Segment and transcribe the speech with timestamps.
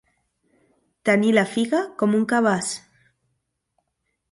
[1.09, 2.73] Tenir la figa com un cabàs.